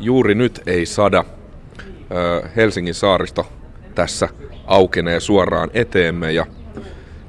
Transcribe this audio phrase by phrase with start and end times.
[0.00, 1.24] juuri nyt ei sada.
[2.56, 3.46] Helsingin saaristo
[3.94, 4.28] tässä
[4.66, 6.46] aukenee suoraan eteemme ja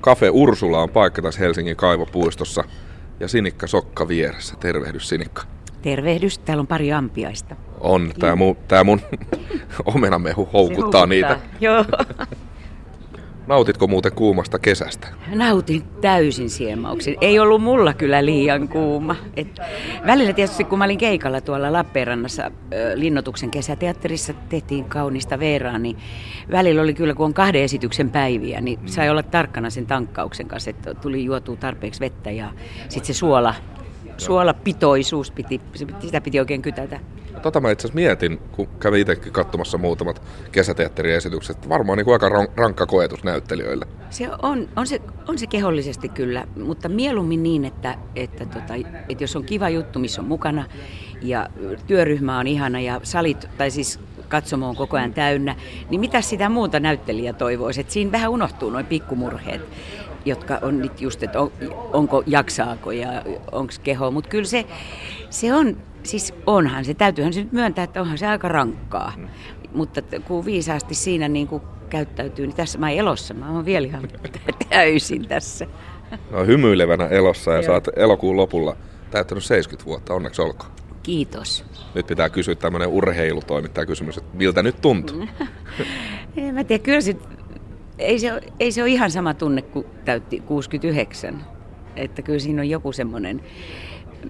[0.02, 2.64] Cafe Ursula on paikka tässä Helsingin kaivopuistossa
[3.20, 4.56] ja Sinikka Sokka vieressä.
[4.60, 5.44] Tervehdys Sinikka.
[5.82, 7.56] Tervehdys, täällä on pari ampiaista.
[7.80, 9.02] On, tämä mun, tää mun
[9.96, 11.40] omenamehu houkuttaa, houkuttaa niitä.
[11.62, 11.86] Joo.
[13.48, 15.08] Nautitko muuten kuumasta kesästä?
[15.36, 17.18] Nautin täysin siemauksin.
[17.22, 19.16] Ei ollut mulla kyllä liian kuuma.
[19.38, 19.60] Et
[20.06, 22.52] välillä tietysti kun mä olin keikalla tuolla Lappeenrannassa
[22.96, 25.98] Linnotuksen kesäteatterissa, tehtiin kaunista veeraa, niin
[26.52, 30.70] välillä oli kyllä, kun on kahden esityksen päiviä, niin sai olla tarkkana sen tankkauksen kanssa,
[30.70, 32.50] että tuli juotua tarpeeksi vettä ja
[32.90, 33.56] sitten se suola
[34.18, 35.62] suolapitoisuus, piti,
[36.00, 37.00] sitä piti oikein kytätä.
[37.42, 41.70] Tota mä itse mietin, kun kävin itsekin katsomassa muutamat kesäteatteriesitykset.
[41.70, 43.86] Varmaan niin kuin aika rankka koetus näyttelijöille.
[44.10, 48.74] Se on, on, se, on se kehollisesti kyllä, mutta mieluummin niin, että, että, tota,
[49.10, 50.66] että jos on kiva juttu, missä on mukana
[51.22, 51.48] ja
[51.88, 54.00] työryhmä on ihana ja salit, tai siis
[54.30, 55.56] katsomo on koko ajan täynnä,
[55.90, 57.82] niin mitä sitä muuta näyttelijä toivoisi?
[57.82, 59.62] Että siinä vähän unohtuu noin pikkumurheet
[60.26, 61.52] jotka on nyt just, että on,
[61.94, 63.10] onko jaksaako ja
[63.52, 64.12] onko keho.
[64.12, 64.66] Mutta kyllä se,
[65.30, 69.14] se on, siis onhan se, täytyyhän se nyt myöntää, että onhan se aika rankkaa.
[69.18, 69.28] Mm.
[69.74, 74.08] Mutta kun viisaasti siinä niin kuin käyttäytyy, niin tässä mä elossa, mä oon vielä ihan
[74.70, 75.68] täysin tässä.
[76.32, 78.76] No hymyilevänä elossa ja saat elokuun lopulla
[79.12, 80.72] täyttänyt 70 vuotta, onneksi olkoon.
[81.04, 81.66] Kiitos.
[81.96, 85.28] Nyt pitää kysyä tämmöinen urheilutoimittaja kysymys, että miltä nyt tuntuu?
[86.38, 87.18] en mä tiedä, kyllä sit
[88.00, 91.46] ei se, ole, ei se ole ihan sama tunne kuin täytti 69.
[91.96, 93.42] Että kyllä siinä on joku semmoinen,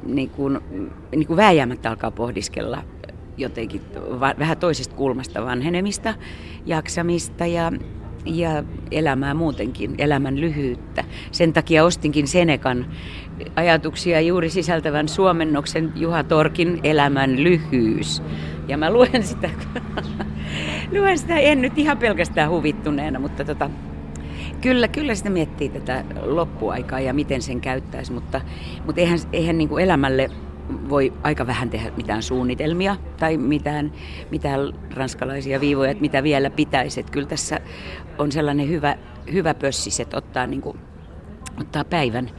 [0.05, 0.59] niin kuin,
[1.15, 2.83] niin kuin vääjäämättä alkaa pohdiskella
[3.37, 3.81] jotenkin
[4.39, 6.13] vähän toisesta kulmasta vanhenemista,
[6.65, 7.71] jaksamista ja,
[8.25, 11.03] ja elämää muutenkin, elämän lyhyyttä.
[11.31, 12.85] Sen takia ostinkin Senekan
[13.55, 18.23] ajatuksia juuri sisältävän suomennoksen Juha Torkin Elämän lyhyys.
[18.67, 19.49] Ja mä luen sitä
[20.99, 23.69] luen sitä en nyt ihan pelkästään huvittuneena, mutta tota,
[24.61, 28.41] kyllä, kyllä sitä miettii tätä loppuaikaa ja miten sen käyttäisi, mutta,
[28.85, 30.29] mutta eihän, eihän niin kuin elämälle
[30.89, 33.91] voi aika vähän tehdä mitään suunnitelmia tai mitään,
[34.31, 34.59] mitään
[34.93, 36.99] ranskalaisia viivoja, että mitä vielä pitäisi.
[36.99, 37.59] Että kyllä tässä
[38.17, 38.95] on sellainen hyvä,
[39.33, 40.77] hyvä pössis, että ottaa, niin kuin,
[41.59, 42.29] ottaa päivän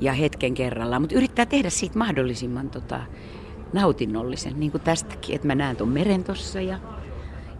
[0.00, 3.00] ja hetken kerrallaan, mutta yrittää tehdä siitä mahdollisimman tota,
[3.72, 6.78] nautinnollisen, niin kuin tästäkin, että mä näen tuon meren tossa ja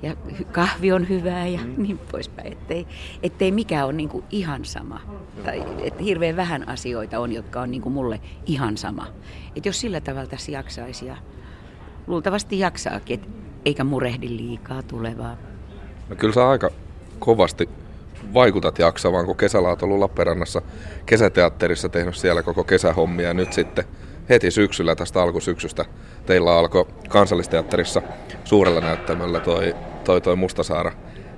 [0.03, 0.17] ja
[0.53, 1.75] kahvi on hyvää ja mm.
[1.77, 2.53] niin poispäin.
[2.53, 2.87] Ettei,
[3.23, 5.01] ettei mikään ole niin ihan sama.
[5.45, 9.07] Tai että hirveän vähän asioita on, jotka on niin mulle ihan sama.
[9.57, 11.17] Et jos sillä tavalla tässä jaksaisi ja
[12.07, 13.29] luultavasti jaksaakin, et,
[13.65, 15.37] eikä murehdi liikaa tulevaa.
[16.09, 16.71] No kyllä sä aika
[17.19, 17.69] kovasti
[18.35, 20.63] vaikutat jaksavan, kun kesällä olet ollut Lappeenrannassa
[21.07, 23.85] kesäteatterissa tehnyt siellä koko kesähommia ja nyt sitten
[24.29, 25.85] heti syksyllä tästä alkusyksystä
[26.27, 28.03] teillä alkoi kansallisteatterissa
[28.45, 29.75] suurella näyttämällä toi,
[30.09, 30.93] toi, toi Mustasaara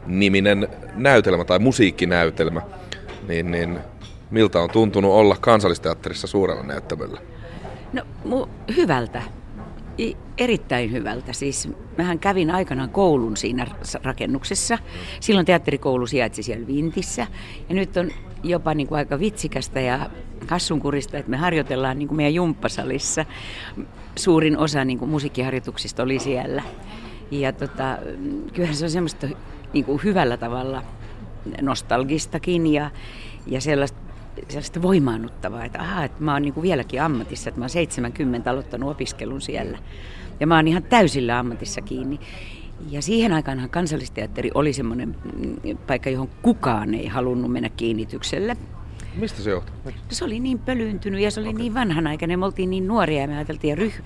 [0.07, 2.63] niminen näytelmä tai musiikkinäytelmä,
[3.29, 3.79] niin, niin
[4.31, 7.21] miltä on tuntunut olla kansallisteatterissa suurella näyttämällä?
[7.93, 9.23] No mu- hyvältä.
[9.99, 11.33] I, erittäin hyvältä.
[11.33, 13.67] Siis mähän kävin aikanaan koulun siinä
[14.03, 14.79] rakennuksessa.
[15.21, 17.27] Silloin teatterikoulu sijaitsi siellä Vintissä.
[17.69, 18.11] Ja nyt on
[18.43, 20.11] jopa niin kuin aika vitsikästä ja
[20.49, 23.25] hassunkurista, että me harjoitellaan niin kuin meidän jumppasalissa.
[24.17, 26.63] Suurin osa niin kuin musiikkiharjoituksista oli siellä.
[27.31, 27.99] Ja tota,
[28.53, 29.27] kyllähän se on semmoista
[29.73, 30.83] niin kuin hyvällä tavalla
[31.61, 32.91] nostalgistakin ja,
[33.47, 33.99] ja sellaista,
[34.49, 38.51] sellaista voimaannuttavaa, että, aha, että mä oon niin kuin vieläkin ammatissa, että mä oon 70
[38.51, 39.79] aloittanut opiskelun siellä.
[40.41, 42.21] Ja mä oon ihan täysillä ammatissa kiinni.
[42.91, 48.57] Ja siihen aikaan kansallisteatteri oli semmoinen mm, paikka, johon kukaan ei halunnut mennä kiinnitykselle.
[49.15, 49.75] Mistä se johtuu?
[49.85, 51.59] No, se oli niin pölyyntynyt ja se oli okay.
[51.59, 52.39] niin vanhanaikainen.
[52.39, 54.03] Me oltiin niin nuoria ja me ajateltiin, ja ryh,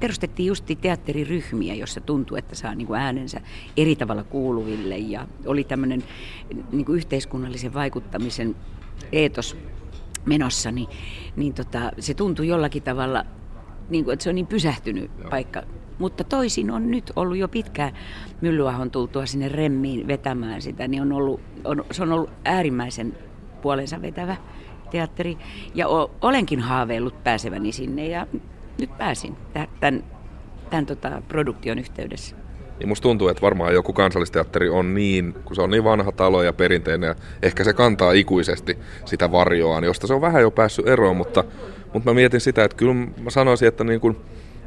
[0.00, 3.40] perustettiin justi teatteriryhmiä, jossa tuntui, että saa niin kuin äänensä
[3.76, 4.98] eri tavalla kuuluville.
[4.98, 6.04] Ja oli tämmöinen
[6.72, 8.56] niin kuin yhteiskunnallisen vaikuttamisen
[9.12, 9.56] eetos
[10.26, 10.88] menossa, niin,
[11.36, 13.24] niin tota, se tuntui jollakin tavalla,
[13.88, 15.30] niin kuin, että se on niin pysähtynyt Joo.
[15.30, 15.62] paikka.
[15.98, 17.92] Mutta toisin on nyt ollut jo pitkään
[18.40, 23.18] Myllyahon tultua sinne remmiin vetämään sitä, niin on ollut, on, se on ollut äärimmäisen
[23.62, 24.36] puolensa vetävä
[24.90, 25.38] teatteri.
[25.74, 28.26] Ja o, olenkin haaveillut pääseväni sinne ja
[28.80, 29.36] nyt pääsin
[29.80, 30.04] tämän,
[30.70, 32.36] tämän tota, produktion yhteydessä.
[32.80, 36.42] Ja musta tuntuu, että varmaan joku kansallisteatteri on niin, kun se on niin vanha talo
[36.42, 40.88] ja perinteinen, ja ehkä se kantaa ikuisesti sitä varjoaan, josta se on vähän jo päässyt
[40.88, 41.44] eroon, mutta,
[41.92, 44.16] mutta mä mietin sitä, että kyllä mä sanoisin, että niin kuin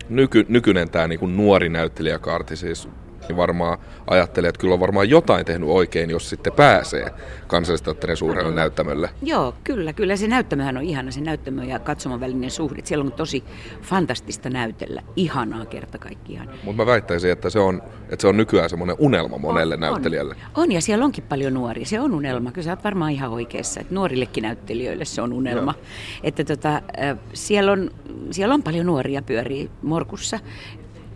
[0.10, 2.90] nyky, nykyinen tämä niin kuin nuori näyttelijäkaarti, siis
[3.28, 3.78] niin varmaan
[4.08, 7.14] ajattelee, että kyllä on varmaan jotain tehnyt oikein, jos sitten pääsee
[7.48, 9.10] kansallisteatterin suurelle näyttämölle.
[9.22, 12.82] Joo, kyllä, kyllä se näyttämöhän on ihana, se näyttämö ja katsomon välinen suhde.
[12.84, 13.44] Siellä on tosi
[13.82, 16.50] fantastista näytellä, ihanaa kerta kaikkiaan.
[16.64, 20.36] Mutta mä väittäisin, että se on, että se on nykyään semmoinen unelma monelle on, näyttelijälle.
[20.56, 20.64] On.
[20.64, 22.52] on, ja siellä onkin paljon nuoria, se on unelma.
[22.52, 25.74] Kyllä sä oot varmaan ihan oikeassa, että nuorillekin näyttelijöille se on unelma.
[25.78, 25.86] Joo.
[26.24, 26.82] Että tota,
[27.34, 27.92] siellä, on,
[28.32, 30.40] siellä on paljon nuoria pyörii Morkussa,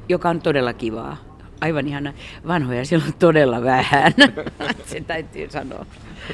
[0.09, 1.28] joka on todella kivaa
[1.61, 2.13] aivan ihana.
[2.47, 4.13] Vanhoja siellä on todella vähän,
[4.85, 5.85] se täytyy sanoa.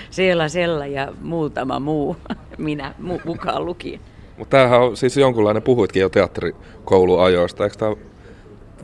[0.10, 2.18] Siellä, Sella ja muutama muu,
[2.58, 2.94] minä
[3.26, 4.00] mukaan lukien.
[4.38, 7.96] Mutta tämähän on siis jonkunlainen, puhuitkin jo teatterikouluajoista, eikö tämä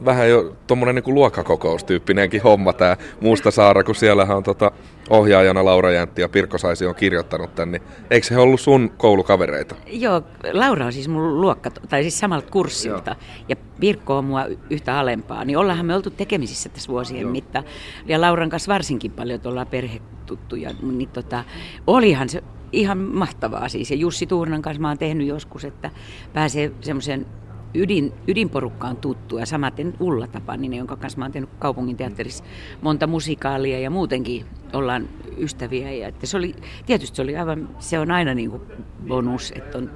[0.06, 4.72] vähän jo tuommoinen niin luokkakokoustyyppinenkin homma tämä Mustasaara, kun siellähän on tota
[5.10, 9.76] ohjaajana Laura Jäntti ja Pirkko Saisi on kirjoittanut tän, niin eikö se ollut sun koulukavereita?
[9.88, 10.22] Joo,
[10.54, 13.46] Laura on siis mun luokka, tai siis samalta kurssilta, Joo.
[13.50, 17.32] ja Pirkko on mua yhtä alempaa, niin ollaanhan me oltu tekemisissä tässä vuosien Joo.
[17.32, 17.66] mittaan,
[18.06, 21.44] ja Lauran kanssa varsinkin paljon, että ollaan perhetuttuja, niin tota,
[21.88, 25.92] olihan se ihan mahtavaa siis, ja Jussi Tuurnan kanssa mä oon tehnyt joskus, että
[26.34, 27.26] pääsee semmoisen
[27.74, 32.44] ydin, ydinporukkaan tuttu ja samaten Ulla Tapaninen, jonka kanssa mä oon tehnyt kaupungin teatterissa
[32.82, 35.92] monta musikaalia ja muutenkin ollaan ystäviä.
[35.92, 38.62] Ja että se oli, tietysti se oli aivan, se on aina niin kuin
[39.08, 39.92] bonus, että on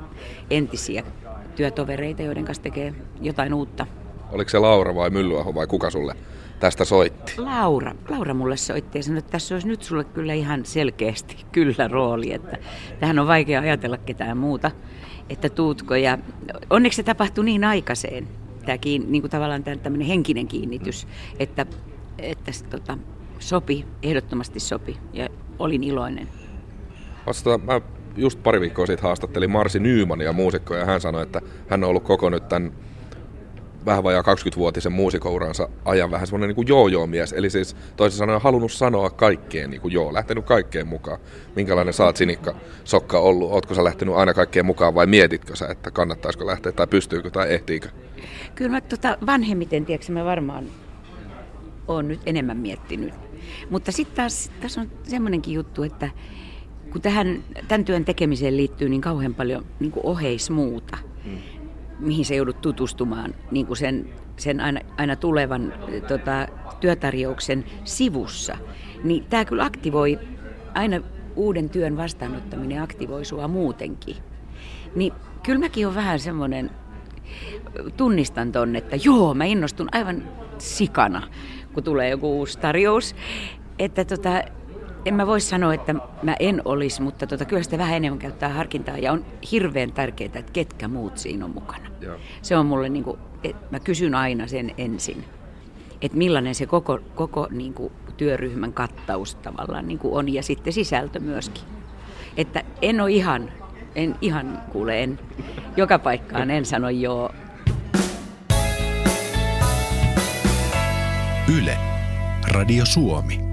[0.50, 1.04] entisiä
[1.56, 3.88] työtovereita, joiden kanssa tekee jotain uutta.
[4.32, 6.16] Oliko se Laura vai Myllyaho vai kuka sulle
[6.60, 7.34] tästä soitti?
[7.38, 7.96] Laura.
[8.10, 12.34] Laura mulle soitti ja sanoi, että tässä olisi nyt sulle kyllä ihan selkeästi kyllä rooli,
[12.34, 12.58] että
[13.00, 14.72] tähän on vaikea ajatella ketään muuta
[15.30, 15.96] että tuutko.
[15.96, 16.18] Ja
[16.70, 18.28] onneksi se tapahtui niin aikaiseen,
[18.66, 21.08] tämä kiin, niin kuin tavallaan tämmöinen henkinen kiinnitys,
[21.40, 21.66] että,
[22.18, 22.98] että se, tota,
[23.40, 25.30] sopi, ehdottomasti sopi ja
[25.60, 26.28] olin iloinen.
[27.28, 27.82] Vasta, mä
[28.18, 32.04] just pari viikkoa sitten haastattelin Marsi Nymania muusikkoja ja hän sanoi, että hän on ollut
[32.04, 32.72] koko nyt tämän
[33.86, 37.34] vähän vajaa 20-vuotisen muusikouransa ajan vähän semmoinen niin kuin joo-joo-mies.
[37.34, 41.20] Eli siis toisin sanoen halunnut sanoa kaikkeen niin kuin joo, lähtenyt kaikkeen mukaan.
[41.56, 43.52] Minkälainen oot Sinikka Sokka ollut?
[43.52, 47.54] Ootko sä lähtenyt aina kaikkeen mukaan vai mietitkö sä, että kannattaisiko lähteä tai pystyykö tai
[47.54, 47.90] ehtiikö?
[48.56, 50.66] Kyllä mä tota, vanhemmiten, tiedätkö, mä varmaan
[51.88, 53.14] oon nyt enemmän miettinyt.
[53.70, 56.10] Mutta sitten taas tässä on semmoinenkin juttu, että
[56.92, 61.55] kun tähän, tämän työn tekemiseen liittyy niin kauhean paljon niin kuin oheismuuta, hmm
[62.00, 65.74] mihin se joudut tutustumaan niin kuin sen, sen aina, aina tulevan
[66.08, 66.48] tota,
[66.80, 68.58] työtarjouksen sivussa,
[69.04, 70.20] niin tämä kyllä aktivoi,
[70.74, 71.02] aina
[71.36, 74.16] uuden työn vastaanottaminen aktivoi sua muutenkin.
[74.96, 75.14] Niin
[75.44, 76.72] kyllä mäkin on vähän semmoinen,
[77.98, 80.24] tunnistan ton, että joo, mä innostun aivan
[80.58, 81.28] sikana,
[81.74, 83.16] kun tulee joku uusi tarjous.
[83.80, 84.44] Että tota,
[85.06, 88.50] en mä voi sanoa, että mä en olisi, mutta tota, kyllä sitä vähän enemmän käyttää
[88.50, 91.90] harkintaa ja on hirveän tärkeää, että ketkä muut siinä on mukana.
[92.02, 92.16] Joo.
[92.42, 95.24] Se on mulle, niin kuin, että mä kysyn aina sen ensin,
[96.02, 100.74] että millainen se koko, koko niin kuin, työryhmän kattaus tavallaan niin kuin on ja sitten
[100.74, 101.64] sisältö myöskin.
[102.38, 103.52] Että en ole ihan,
[103.96, 105.20] en ihan kuule, en,
[105.78, 107.32] joka paikkaan en sano joo.
[111.58, 111.78] Yle,
[112.48, 113.45] Radio Suomi.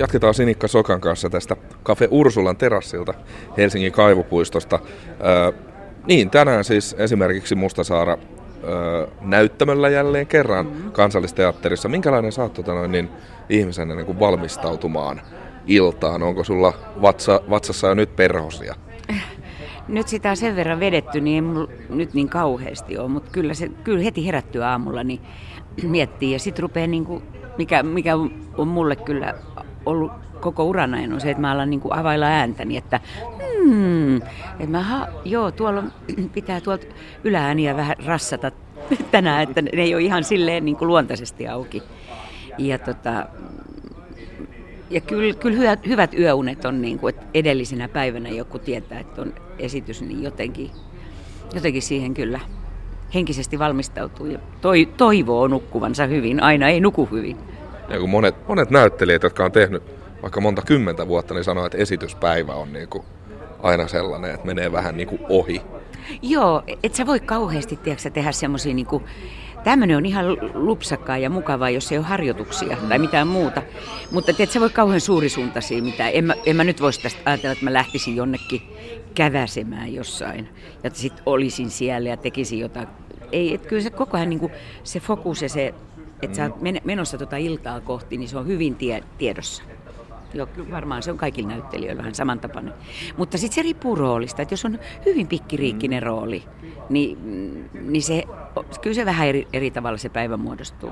[0.00, 3.14] Jatketaan Sinikka Sokan kanssa tästä Cafe Ursulan terassilta
[3.56, 4.78] Helsingin kaivopuistosta.
[5.26, 5.52] Öö,
[6.06, 8.18] niin, tänään siis esimerkiksi Mustasaara
[8.64, 10.92] öö, näyttämöllä jälleen kerran mm-hmm.
[10.92, 11.88] kansallisteatterissa.
[11.88, 13.10] Minkälainen saat tota noin, niin,
[13.48, 15.20] ihmisenä niin kuin valmistautumaan
[15.66, 16.22] iltaan?
[16.22, 18.74] Onko sulla vatsa, vatsassa jo nyt perhosia?
[19.88, 23.54] Nyt sitä on sen verran vedetty, niin ei mulla nyt niin kauheasti ole, mutta kyllä,
[23.54, 25.20] se, kyllä heti herättyä aamulla niin
[25.82, 27.22] miettii ja sitten rupeaa niin kuin,
[27.58, 28.16] mikä, mikä
[28.56, 29.34] on mulle kyllä
[29.90, 33.00] ollut koko uran ajan on se, että mä alan niin kuin availla ääntäni, että
[33.64, 35.82] hmm, että mä, ha, joo, tuolla
[36.34, 36.86] pitää tuolta
[37.24, 38.52] yläääniä vähän rassata
[39.10, 41.82] tänään, että ne ei ole ihan silleen niin kuin luontaisesti auki.
[42.58, 43.26] Ja, tota,
[44.90, 49.22] ja kyllä, kyllä hyvät, hyvät yöunet on niin kuin, että edellisenä päivänä joku tietää, että
[49.22, 50.70] on esitys, niin jotenkin,
[51.54, 52.40] jotenkin siihen kyllä
[53.14, 56.42] henkisesti valmistautuu ja toi, toivoo nukkuvansa hyvin.
[56.42, 57.36] Aina ei nuku hyvin.
[57.90, 59.82] Ja kun monet, monet näyttelijät, jotka on tehnyt
[60.22, 63.04] vaikka monta kymmentä vuotta, niin sanoo, että esityspäivä on niin kuin
[63.62, 65.62] aina sellainen, että menee vähän niin kuin ohi.
[66.22, 69.04] Joo, et sä voi kauheasti tiedätkö, tehdä semmoisia niin kuin,
[69.64, 73.62] tämmöinen on ihan lupsakkaa ja mukavaa, jos ei ole harjoituksia tai mitään muuta.
[74.10, 76.08] Mutta tiedät, sä voi kauhean suurisuuntaisia mitä.
[76.08, 78.62] En mä, en mä nyt voisi tästä ajatella, että mä lähtisin jonnekin
[79.14, 80.48] käväsemään jossain.
[80.84, 82.88] Ja sitten olisin siellä ja tekisin jotain.
[83.32, 84.52] Ei, että kyllä se koko ajan niin kuin,
[84.84, 85.74] se fokus ja se
[86.22, 89.62] että sä oot menossa tuota iltaa kohti, niin se on hyvin tie, tiedossa.
[90.34, 92.74] Joo, varmaan se on kaikilla näyttelijöillä vähän samantapainen.
[93.16, 96.06] Mutta sitten se riippuu roolista, että jos on hyvin pikkiriikkinen mm.
[96.06, 96.42] rooli,
[96.88, 97.18] niin,
[97.80, 98.24] niin se,
[98.80, 100.90] kyllä se vähän eri, eri tavalla se päivä muodostuu.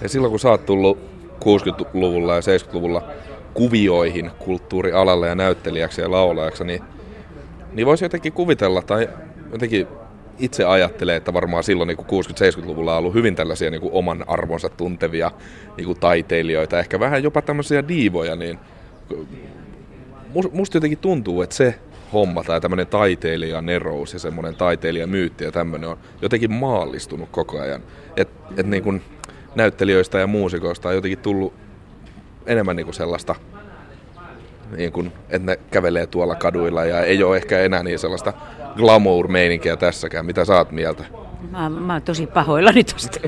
[0.00, 0.98] Ja silloin kun sä oot tullut
[1.44, 3.02] 60-luvulla ja 70-luvulla
[3.54, 6.82] kuvioihin kulttuurialalle ja näyttelijäksi ja laulajaksi, niin,
[7.72, 9.08] niin voisi jotenkin kuvitella tai
[9.52, 9.88] jotenkin
[10.38, 14.68] itse ajattelee, että varmaan silloin niin 60-70-luvulla on ollut hyvin tällaisia niin kuin oman arvonsa
[14.68, 15.30] tuntevia
[15.76, 18.58] niin kuin taiteilijoita, ehkä vähän jopa tämmöisiä diivoja, niin
[20.52, 21.74] musta jotenkin tuntuu, että se
[22.12, 27.60] homma tai tämmöinen taiteilija nerous ja semmoinen taiteilija myytti ja tämmöinen on jotenkin maallistunut koko
[27.60, 27.82] ajan.
[28.16, 29.02] Että et niin
[29.54, 31.54] näyttelijöistä ja muusikoista on jotenkin tullut
[32.46, 33.34] enemmän niin kuin sellaista,
[34.76, 38.32] niin kuin, että ne kävelee tuolla kaduilla ja ei ole ehkä enää niin sellaista
[38.76, 40.26] glamour-meininkiä tässäkään.
[40.26, 41.04] Mitä saat mieltä?
[41.50, 43.20] Mä, mä oon tosi pahoillani tosta.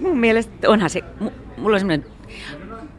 [0.00, 1.00] Mun mielestä onhan se,
[1.56, 2.06] mulla on semmoinen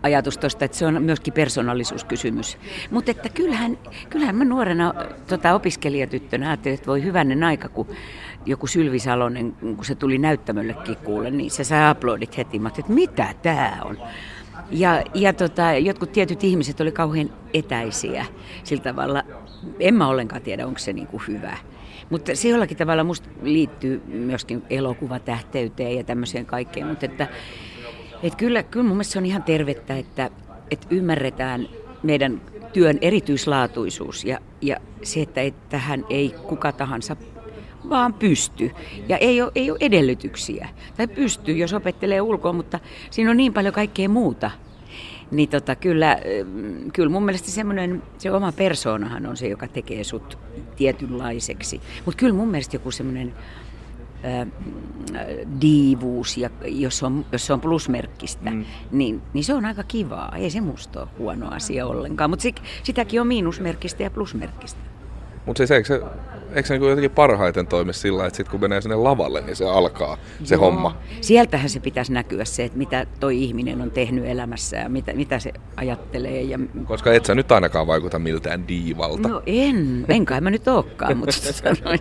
[0.03, 2.57] ajatus tuosta, että se on myöskin persoonallisuuskysymys.
[2.91, 3.77] Mutta että kyllähän,
[4.09, 4.93] kyllähän mä nuorena
[5.27, 7.87] tota, opiskelijatyttönä ajattelin, että voi hyvänen aika, kun
[8.45, 12.59] joku Sylvi Salonen, kun se tuli näyttämöllekin kuulle, niin se sai aplodit heti.
[12.59, 13.97] Mä että mitä tää on?
[14.71, 18.25] Ja, ja tota, jotkut tietyt ihmiset oli kauhean etäisiä
[18.63, 19.23] sillä tavalla.
[19.79, 21.57] En mä ollenkaan tiedä, onko se niinku hyvä.
[22.09, 26.87] Mutta se jollakin tavalla musta liittyy myöskin elokuvatähteyteen ja tämmöiseen kaikkeen.
[26.87, 27.27] Mutta että,
[28.23, 30.29] että kyllä, kyllä mun mielestä se on ihan tervettä, että,
[30.71, 31.67] että ymmärretään
[32.03, 32.41] meidän
[32.73, 37.15] työn erityislaatuisuus ja, ja se, että, että tähän ei kuka tahansa
[37.89, 38.71] vaan pysty.
[39.09, 40.69] Ja ei ole, ei ole edellytyksiä.
[40.97, 44.51] Tai pystyy, jos opettelee ulkoa, mutta siinä on niin paljon kaikkea muuta.
[45.31, 46.17] Niin tota, kyllä,
[46.93, 50.37] kyllä mun mielestä semmoinen, se oma persoonahan on se, joka tekee sut
[50.75, 51.81] tietynlaiseksi.
[52.05, 53.33] Mutta kyllä mun mielestä joku semmoinen
[55.61, 58.65] diivuus, ja jos on, jos se on plusmerkkistä, mm.
[58.91, 60.35] niin, niin se on aika kivaa.
[60.35, 62.45] Ei se musta ole huono asia ollenkaan, mutta
[62.83, 64.79] sitäkin on miinusmerkkistä ja plusmerkkistä.
[65.45, 66.01] Mutta siis eikö se
[66.55, 69.69] eikö se niin jotenkin parhaiten toimi sillä, että sitten kun menee sinne lavalle, niin se
[69.69, 70.63] alkaa se Joo.
[70.65, 70.97] homma?
[71.21, 75.39] Sieltähän se pitäisi näkyä se, että mitä toi ihminen on tehnyt elämässä ja mitä, mitä
[75.39, 76.41] se ajattelee.
[76.41, 76.59] Ja...
[76.85, 79.29] Koska et sä nyt ainakaan vaikuta miltään diivalta.
[79.29, 81.33] No en, enkä mä nyt olekaan, mutta,
[81.63, 81.99] sanoin.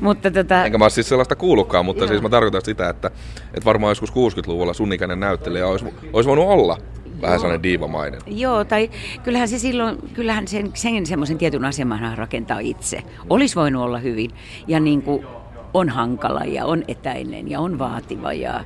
[0.00, 0.64] mutta tota...
[0.64, 2.08] Enkä mä siis sellaista kuullutkaan, mutta Joo.
[2.08, 3.10] siis mä tarkoitan sitä, että,
[3.54, 6.78] että varmaan joskus 60-luvulla sun ikäinen näyttelijä olisi, olisi voinut olla
[7.22, 8.20] vähän sellainen diivamainen.
[8.26, 8.90] Joo, tai
[9.22, 13.02] kyllähän se silloin, kyllähän sen, sen semmoisen tietyn aseman rakentaa itse.
[13.30, 14.30] Olisi voinut olla hyvin.
[14.68, 15.26] Ja niin kuin
[15.74, 18.64] on hankala ja on etäinen ja on vaativa ja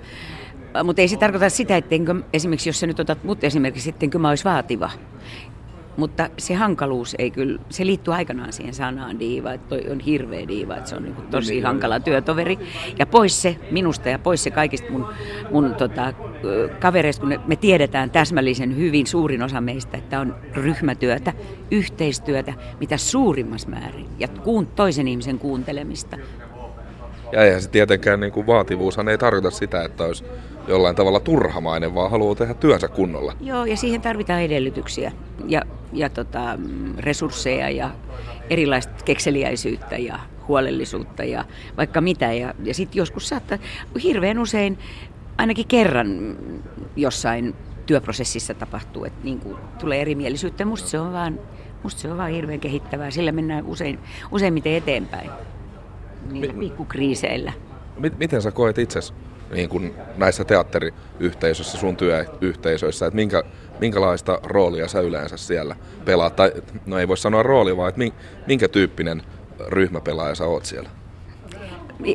[0.85, 1.97] mutta ei se tarkoita sitä, että
[2.33, 4.91] esimerkiksi jos sä nyt otat mut esimerkiksi, sitten mä olisi vaativa.
[5.97, 10.49] Mutta se hankaluus ei kyllä, se liittyy aikanaan siihen sanaan diiva, että toi on hirveä
[10.49, 12.59] diiva, että se on niin kuin tosi hankala työtoveri.
[12.99, 15.07] Ja pois se minusta ja pois se kaikista mun,
[15.51, 16.13] mun tota,
[16.81, 21.33] kavereista, kun me tiedetään täsmällisen hyvin suurin osa meistä, että on ryhmätyötä,
[21.71, 26.17] yhteistyötä, mitä suurimmassa määrin ja kuun, toisen ihmisen kuuntelemista.
[27.33, 30.25] Ja eihän se tietenkään niin kuin vaativuushan ei tarkoita sitä, että olisi
[30.69, 33.33] jollain tavalla turhamainen, vaan haluaa tehdä työnsä kunnolla.
[33.41, 35.13] Joo, ja siihen tarvitaan edellytyksiä
[35.47, 36.59] ja, ja tota,
[36.99, 37.91] resursseja ja
[38.51, 40.19] erilaista kekseliäisyyttä ja
[40.49, 41.45] huolellisuutta ja
[41.77, 42.33] vaikka mitä.
[42.33, 43.59] Ja, ja sitten joskus saattaa
[44.03, 44.79] hirveän usein
[45.39, 46.37] ainakin kerran
[46.97, 47.55] jossain
[47.87, 50.65] työprosessissa tapahtuu, että niin kuin tulee erimielisyyttä.
[50.65, 51.41] Musta se on vaan,
[51.83, 53.11] musta se on vaan hirveän kehittävää.
[53.11, 53.99] Sillä mennään usein,
[54.31, 55.31] useimmiten eteenpäin
[56.31, 57.53] niillä pikkukriiseillä.
[58.19, 59.13] Miten sä koet itsesi
[59.55, 63.43] niin kuin näissä teatteriyhteisöissä, sun työyhteisöissä, että minkä,
[63.81, 66.37] minkälaista roolia sä yleensä siellä pelaat?
[66.37, 66.53] Tai,
[66.87, 68.01] no ei voi sanoa rooli, vaan että
[68.47, 69.23] minkä tyyppinen
[69.67, 70.91] ryhmäpelaaja sä oot siellä?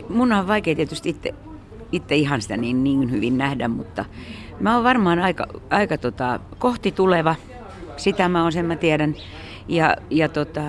[0.09, 1.33] Mun on vaikea tietysti itse,
[1.91, 4.05] itse ihan sitä niin, niin hyvin nähdä, mutta
[4.59, 7.35] mä oon varmaan aika, aika tota, kohti tuleva.
[7.97, 9.15] Sitä mä oon, sen mä tiedän.
[9.67, 10.61] Ja, ja tota,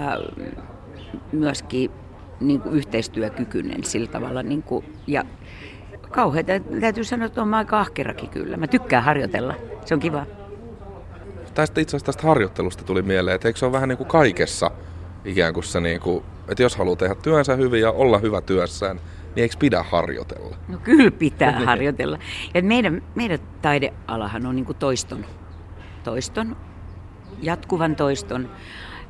[1.33, 1.91] myöskin
[2.41, 4.43] niin kuin yhteistyökykyinen sillä tavalla.
[4.43, 5.25] Niin kuin, ja
[6.11, 6.45] kauhean
[6.81, 8.57] täytyy sanoa, että on aika ahkerakin kyllä.
[8.57, 9.55] Mä tykkään harjoitella.
[9.85, 10.27] Se on kiva.
[11.55, 14.71] Tästä itse asiassa tästä harjoittelusta tuli mieleen, että eikö se ole vähän niin kuin kaikessa
[15.25, 18.97] ikään kuin se, niin kuin, että jos haluaa tehdä työnsä hyvin ja olla hyvä työssään,
[19.37, 20.57] niin eikö pidä harjoitella?
[20.69, 22.19] No kyllä pitää harjoitella.
[22.55, 25.27] Ja meidän, meidän taidealahan on niin kuin toiston,
[26.05, 26.57] toiston,
[27.43, 28.51] jatkuvan toiston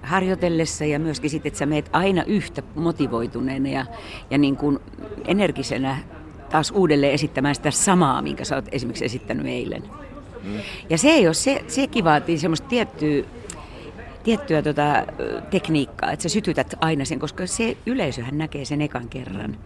[0.03, 3.87] harjoitellessa ja myöskin sitten, että sä meet aina yhtä motivoituneena ja,
[4.31, 4.79] ja niin kuin
[5.27, 5.99] energisenä
[6.51, 9.83] taas uudelleen esittämään sitä samaa, minkä sä oot esimerkiksi esittänyt eilen.
[10.43, 10.61] Mm.
[10.91, 13.23] Ja se ei ole, se, sekin vaatii semmoista tiettyä,
[14.23, 15.07] tiettyä tota,
[15.51, 19.57] tekniikkaa, että sä sytytät aina sen, koska se yleisöhän näkee sen ekan kerran.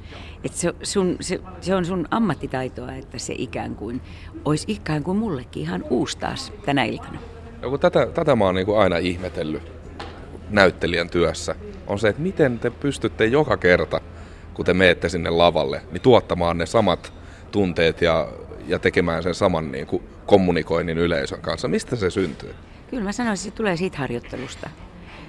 [0.44, 4.00] Että se, sun, se, se on sun ammattitaitoa, että se ikään kuin
[4.44, 7.18] olisi ikään kuin mullekin ihan uusi taas tänä iltana.
[7.62, 9.72] Ja tätä, tätä mä oon niin aina ihmetellyt
[10.50, 11.54] näyttelijän työssä,
[11.86, 14.00] on se, että miten te pystytte joka kerta,
[14.54, 17.12] kun te meette sinne lavalle, niin tuottamaan ne samat
[17.50, 18.28] tunteet ja,
[18.66, 21.68] ja tekemään sen saman niin kuin kommunikoinnin yleisön kanssa.
[21.68, 22.54] Mistä se syntyy?
[22.90, 24.70] Kyllä mä sanoisin, että se tulee siitä harjoittelusta.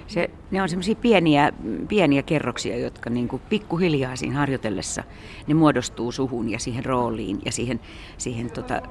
[0.06, 1.52] Se, ne on semmoisia pieniä,
[1.88, 5.04] pieniä kerroksia, jotka niin kuin pikkuhiljaa siinä harjoitellessa
[5.46, 7.80] ne muodostuu suhun ja siihen rooliin ja siihen,
[8.18, 8.82] siihen tota,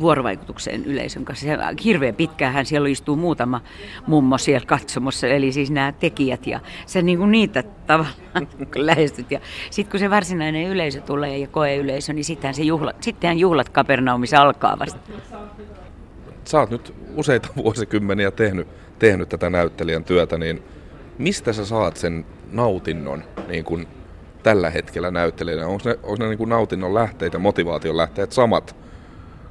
[0.00, 1.46] vuorovaikutukseen yleisön kanssa.
[1.46, 3.60] Se, hirveän pitkään siellä istuu muutama
[4.06, 9.30] mummo siellä katsomossa, eli siis nämä tekijät ja sä niin kuin niitä tavallaan lähestyt.
[9.30, 9.40] Ja
[9.70, 14.42] sitten kun se varsinainen yleisö tulee ja koeyleisö, niin sittenhän, se juhla, sittenhän juhlat Kapernaumissa
[14.42, 15.00] alkaa vasta.
[16.44, 18.68] Sä oot nyt useita vuosikymmeniä tehnyt
[18.98, 20.62] tehnyt tätä näyttelijän työtä, niin
[21.18, 23.88] mistä sä saat sen nautinnon niin kuin
[24.42, 25.66] tällä hetkellä näyttelijänä?
[25.66, 28.76] Onko ne, onko ne niin kuin nautinnon lähteet ja motivaation lähteet samat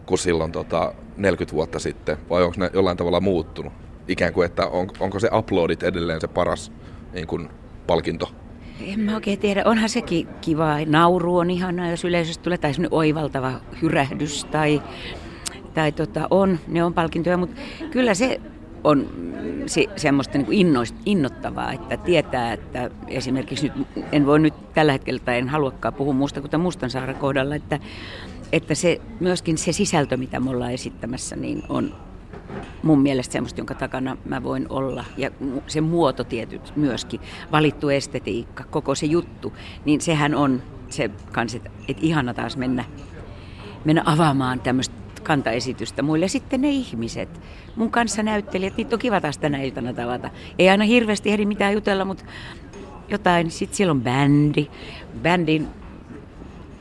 [0.06, 3.74] kuin silloin tota 40 vuotta sitten, vai onko ne jollain tavalla muuttunut?
[4.08, 6.72] Ikään kuin, että on, onko se uploadit edelleen se paras
[7.14, 7.50] niin kuin
[7.88, 8.32] palkinto?
[8.82, 9.62] En mä oikein tiedä.
[9.66, 10.78] Onhan sekin kiva.
[10.86, 14.82] Nauru on ihanaa, jos yleisöstä tulee, tai oivaltava hyrähdys, tai,
[15.74, 17.62] tai tota, on, ne on palkintoja, mutta
[17.92, 18.42] kyllä se
[18.86, 19.10] on
[19.66, 20.68] se, semmoista niin kuin
[21.06, 26.14] innoittavaa, että tietää, että esimerkiksi nyt, en voi nyt tällä hetkellä tai en haluakaan puhua
[26.14, 27.80] muusta kuin Mustansaaren kohdalla, että,
[28.52, 31.96] että se, myöskin se sisältö, mitä me ollaan esittämässä, niin on
[32.84, 35.06] mun mielestä semmoista, jonka takana mä voin olla.
[35.18, 35.32] Ja
[35.68, 39.54] se muoto tietyt myöskin, valittu estetiikka, koko se juttu,
[39.86, 42.86] niin sehän on se kans, että, että ihana taas mennä,
[43.86, 46.28] mennä avaamaan tämmöistä kantaesitystä muille.
[46.28, 47.30] Sitten ne ihmiset,
[47.76, 50.30] mun kanssa näyttelijät, niitä on kiva taas tänä iltana tavata.
[50.60, 52.24] Ei aina hirveästi ehdi mitään jutella, mutta
[53.10, 53.52] jotain.
[53.52, 54.68] Sitten siellä on bändi.
[55.22, 55.68] Bändin,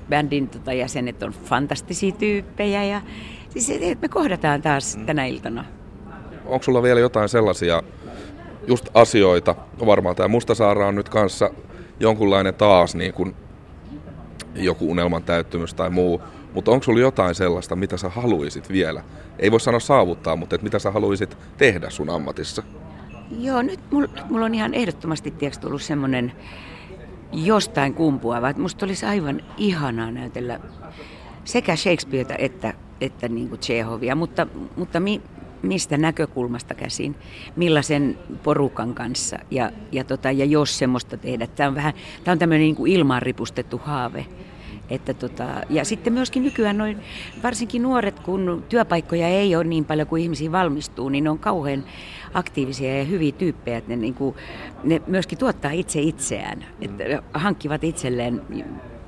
[0.08, 3.00] bändin tota, jäsenet on fantastisia tyyppejä ja
[3.50, 5.06] siis, että me kohdataan taas mm.
[5.06, 5.64] tänä iltana.
[6.44, 7.82] Onko sulla vielä jotain sellaisia
[8.66, 9.54] just asioita,
[9.86, 11.50] varmaan tämä Mustasaara on nyt kanssa
[12.00, 13.36] jonkunlainen taas niin kuin
[14.54, 16.22] joku unelman täyttymys tai muu,
[16.54, 19.04] mutta onko sulla jotain sellaista, mitä sä haluaisit vielä?
[19.38, 22.62] Ei voi sanoa saavuttaa, mutta että mitä sä haluaisit tehdä sun ammatissa?
[23.40, 26.32] Joo, nyt mulla mul on ihan ehdottomasti tieks, tullut semmoinen
[27.32, 30.60] jostain kumpuava, että musta olisi aivan ihanaa näytellä
[31.44, 34.46] sekä Shakespeareta että, että niin kuin Chehovia, mutta,
[34.76, 35.22] mutta mi,
[35.62, 37.16] mistä näkökulmasta käsin,
[37.56, 41.46] millaisen porukan kanssa ja, ja, tota, ja jos semmoista tehdä.
[41.46, 44.26] Tämä on, vähän, tämä on tämmöinen niin ilmaan ripustettu haave.
[44.90, 47.00] Että tota, ja sitten myöskin nykyään noin,
[47.42, 51.84] varsinkin nuoret, kun työpaikkoja ei ole niin paljon kuin ihmisiä valmistuu, niin ne on kauhean
[52.34, 54.34] aktiivisia ja hyviä tyyppejä, että ne, niin kuin,
[54.84, 58.42] ne myöskin tuottaa itse itseään, että hankkivat itselleen,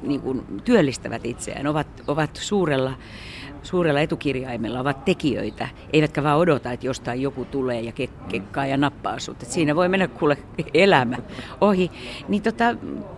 [0.02, 2.92] niin kuin, työllistävät itseään, ovat, ovat suurella
[3.66, 7.92] suurella etukirjaimella ovat tekijöitä, eivätkä vaan odota, että jostain joku tulee ja
[8.28, 9.42] kekkaa ja nappaa sut.
[9.42, 10.38] Et siinä voi mennä kuule
[10.74, 11.16] elämä
[11.60, 11.90] ohi.
[12.28, 12.64] Niin tota,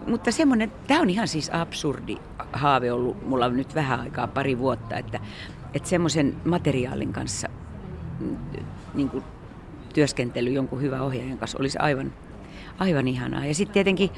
[0.07, 2.17] mutta semmoinen, tämä on ihan siis absurdi
[2.53, 5.21] haave ollut mulla nyt vähän aikaa, pari vuotta, että,
[5.75, 7.49] että semmoisen materiaalin kanssa
[8.95, 9.25] niin kuin
[9.95, 12.13] työskentely jonkun hyvän ohjaajan kanssa olisi aivan,
[12.79, 13.47] aivan ihanaa.
[13.47, 14.11] Ja sitten tietenkin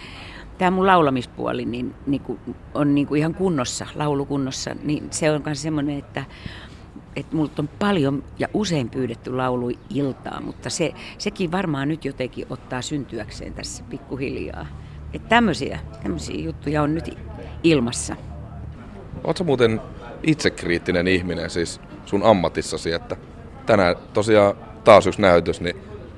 [0.61, 2.41] tämä mun laulamispuoli niin, niin kuin
[2.75, 6.25] on niin kuin ihan kunnossa, laulukunnossa, niin se on myös semmoinen, että,
[7.17, 12.47] että multa on paljon ja usein pyydetty laulu iltaa, mutta se, sekin varmaan nyt jotenkin
[12.51, 14.67] ottaa syntyäkseen tässä pikkuhiljaa.
[15.15, 17.19] Että tämmöisiä, tämmöisiä juttuja on nyt
[17.63, 18.17] ilmassa.
[19.25, 19.81] Oletko muuten
[20.23, 23.17] itsekriittinen ihminen siis sun ammatissasi, että
[23.67, 25.77] tänään tosiaan taas yksi näytös, niin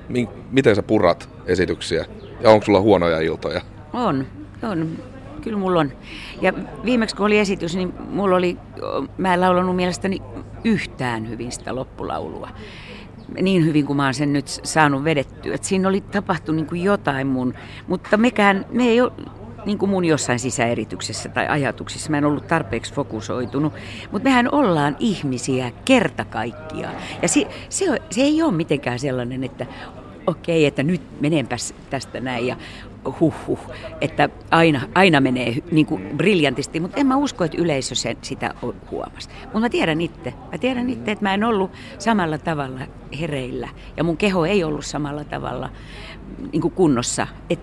[0.09, 2.05] mi- miten sä purat esityksiä
[2.41, 3.72] ja onko sulla huonoja iltoja?
[3.93, 4.27] On,
[4.63, 4.89] on.
[5.41, 5.91] Kyllä mulla on.
[6.41, 6.53] Ja
[6.85, 8.57] viimeksi kun oli esitys, niin mulla oli,
[9.17, 10.21] mä en laulanut mielestäni
[10.63, 12.49] yhtään hyvin sitä loppulaulua.
[13.41, 15.55] Niin hyvin kuin mä oon sen nyt saanut vedettyä.
[15.55, 17.53] Et siinä oli tapahtunut niin kuin jotain mun,
[17.87, 19.11] mutta mekään, me ei ole,
[19.65, 22.11] niin kuin mun jossain sisäerityksessä tai ajatuksissa.
[22.11, 23.73] Mä en ollut tarpeeksi fokusoitunut.
[24.11, 26.95] Mutta mehän ollaan ihmisiä kerta kaikkiaan.
[27.21, 29.65] Ja se, se, se ei ole mitenkään sellainen, että
[30.27, 32.55] okei, okay, että nyt menenpäs tästä näin ja
[33.19, 33.59] huh, huh
[34.01, 38.53] että aina, aina menee niin kuin briljantisti, mutta en mä usko, että yleisö sen, sitä
[38.91, 39.29] huomasi.
[39.43, 42.79] Mutta mä tiedän itse, mä tiedän itse, että mä en ollut samalla tavalla
[43.19, 45.69] hereillä ja mun keho ei ollut samalla tavalla
[46.51, 47.27] niin kuin kunnossa.
[47.49, 47.59] Et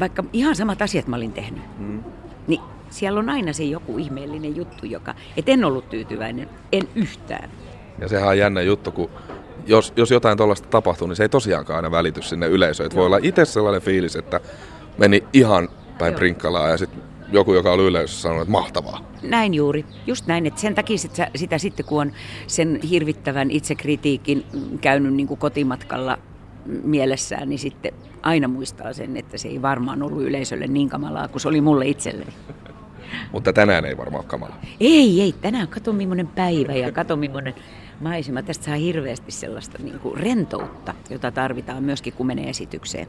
[0.00, 2.04] vaikka ihan samat asiat mä olin tehnyt, mm.
[2.46, 2.60] niin
[2.90, 7.50] siellä on aina se joku ihmeellinen juttu, joka, et en ollut tyytyväinen, en yhtään.
[7.98, 9.10] Ja sehän on jännä juttu, kun
[9.66, 12.90] jos, jos jotain tuollaista tapahtuu, niin se ei tosiaankaan aina välity sinne yleisöön.
[12.94, 14.40] Voi olla itse sellainen fiilis, että
[14.98, 17.02] meni ihan päin prinkkalaa ja sitten
[17.32, 19.10] joku, joka oli yleisössä sanonut, että mahtavaa.
[19.22, 20.46] Näin juuri, just näin.
[20.46, 22.12] Että sen takia sitä, sitä sitten, kun on
[22.46, 24.44] sen hirvittävän itsekritiikin
[24.80, 26.18] käynyt niin kuin kotimatkalla
[26.66, 31.40] mielessään, niin sitten aina muistaa sen, että se ei varmaan ollut yleisölle niin kamalaa kuin
[31.40, 32.32] se oli mulle itselleni.
[33.32, 34.54] Mutta tänään ei varmaan ole kamala.
[34.80, 35.32] Ei, ei.
[35.32, 37.54] Tänään kato millainen päivä ja kato millainen
[38.00, 38.42] maisema.
[38.42, 43.06] Tästä saa hirveästi sellaista niin kuin rentoutta, jota tarvitaan myöskin, kun menee esitykseen.